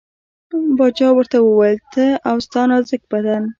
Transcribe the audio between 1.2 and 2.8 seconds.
وویل ته او ستا